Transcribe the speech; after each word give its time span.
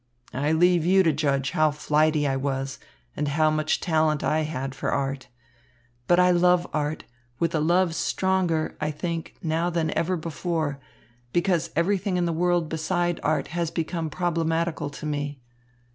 I 0.33 0.51
leave 0.51 0.83
you 0.83 1.03
to 1.03 1.13
judge 1.13 1.51
how 1.51 1.69
flighty 1.69 2.27
I 2.27 2.35
was 2.35 2.79
and 3.15 3.27
how 3.27 3.51
much 3.51 3.79
talent 3.79 4.23
I 4.23 4.39
had 4.39 4.73
for 4.73 4.89
art. 4.89 5.27
But 6.07 6.19
I 6.19 6.31
love 6.31 6.65
art, 6.73 7.03
with 7.37 7.53
a 7.53 7.59
love 7.59 7.93
stronger, 7.93 8.75
I 8.81 8.89
think, 8.89 9.35
now 9.43 9.69
than 9.69 9.95
ever 9.95 10.17
before, 10.17 10.79
because 11.33 11.69
everything 11.75 12.17
in 12.17 12.25
the 12.25 12.33
world 12.33 12.67
beside 12.67 13.19
art 13.21 13.49
has 13.49 13.69
become 13.69 14.09
problematical 14.09 14.89
to 14.89 15.05
me. 15.05 15.39